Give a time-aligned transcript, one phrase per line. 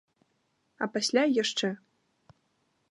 [0.85, 1.67] А пасля і яшчэ.